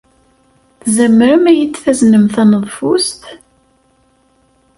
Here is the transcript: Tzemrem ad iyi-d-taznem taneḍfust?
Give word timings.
Tzemrem 0.83 1.43
ad 1.51 1.55
iyi-d-taznem 1.55 2.25
taneḍfust? 2.33 3.23